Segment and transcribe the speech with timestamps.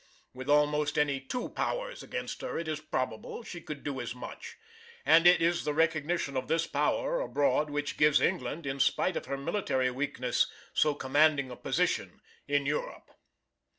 [0.33, 4.57] With almost any two Powers against her it is probable she could do as much:
[5.05, 9.27] and it is the recognition of this power abroad which gives England, in spite of
[9.27, 13.11] her military weakness, so commanding a position in Europe.